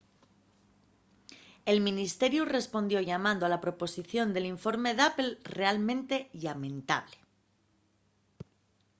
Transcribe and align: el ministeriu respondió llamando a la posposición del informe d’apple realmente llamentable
el 1.71 1.77
ministeriu 1.87 2.43
respondió 2.57 2.97
llamando 3.07 3.43
a 3.45 3.51
la 3.53 3.61
posposición 3.65 4.27
del 4.31 4.51
informe 4.53 4.91
d’apple 4.97 5.31
realmente 5.57 6.15
llamentable 6.41 7.17